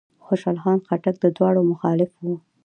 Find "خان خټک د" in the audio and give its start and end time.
0.63-1.25